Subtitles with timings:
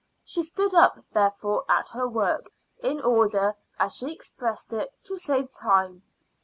[0.23, 2.49] She stood up, therefore, at her work,
[2.81, 6.01] in order, as she expressed it, to save time.